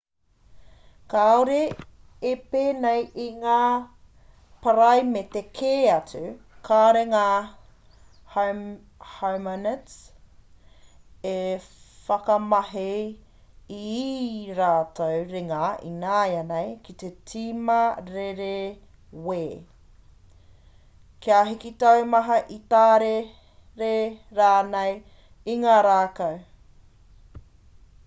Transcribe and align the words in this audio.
kāore 1.13 1.55
e 2.27 2.29
pēnei 2.53 3.01
i 3.23 3.25
ngā 3.41 3.57
paraimete 4.67 5.43
kē 5.57 5.73
atu 5.95 6.21
kāore 6.69 7.03
ngā 7.09 7.25
homonids 9.17 9.99
e 11.33 11.35
whakamahi 12.07 12.87
i 12.87 13.81
ī 13.81 14.57
rātou 14.61 15.21
ringa 15.35 15.69
ināianei 15.91 16.73
ki 16.87 16.95
te 17.03 17.09
tima 17.33 17.77
rerewē 18.09 19.39
kia 21.27 21.43
hiki 21.51 21.75
taumaha 21.85 22.39
ki 22.49 22.59
tārere 22.75 23.93
rānei 24.41 24.97
i 25.55 25.59
ngā 25.67 25.77
rākau 25.89 26.43